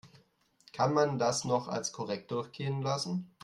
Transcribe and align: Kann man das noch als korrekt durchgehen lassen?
Kann 0.73 0.95
man 0.95 1.19
das 1.19 1.45
noch 1.45 1.67
als 1.67 1.91
korrekt 1.91 2.31
durchgehen 2.31 2.81
lassen? 2.81 3.29